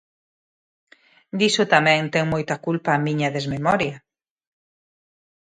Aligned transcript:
Diso 1.39 1.63
tamén 1.73 2.01
ten 2.13 2.25
moita 2.33 2.55
culpa 2.65 2.89
a 2.93 3.03
miña 3.05 3.33
desmemoria. 3.35 3.95